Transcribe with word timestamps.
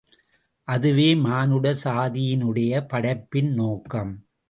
அதுவே 0.67 1.15
மானுட 1.15 1.73
சாதியினுடைய 1.83 2.81
படைப்பின் 2.87 3.53
நோக்கம். 3.53 4.13